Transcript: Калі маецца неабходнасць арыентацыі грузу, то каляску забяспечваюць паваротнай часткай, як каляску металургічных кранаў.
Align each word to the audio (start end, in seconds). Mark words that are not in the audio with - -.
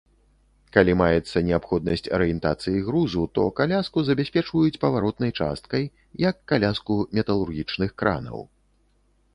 Калі 0.75 0.93
маецца 1.01 1.43
неабходнасць 1.49 2.03
арыентацыі 2.17 2.81
грузу, 2.87 3.27
то 3.39 3.45
каляску 3.59 4.05
забяспечваюць 4.09 4.79
паваротнай 4.87 5.31
часткай, 5.39 5.83
як 6.29 6.35
каляску 6.55 6.93
металургічных 7.19 7.89
кранаў. 8.03 8.39